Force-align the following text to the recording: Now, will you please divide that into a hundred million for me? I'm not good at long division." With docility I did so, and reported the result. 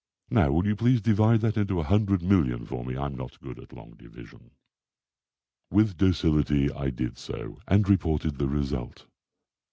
Now, 0.31 0.51
will 0.51 0.65
you 0.65 0.75
please 0.75 0.99
divide 0.99 1.41
that 1.41 1.57
into 1.57 1.79
a 1.79 1.83
hundred 1.83 2.23
million 2.23 2.65
for 2.65 2.83
me? 2.83 2.97
I'm 2.97 3.13
not 3.13 3.39
good 3.39 3.59
at 3.59 3.71
long 3.71 3.91
division." 3.91 4.49
With 5.69 5.95
docility 5.97 6.71
I 6.71 6.89
did 6.89 7.19
so, 7.19 7.59
and 7.67 7.87
reported 7.87 8.39
the 8.39 8.47
result. 8.47 9.05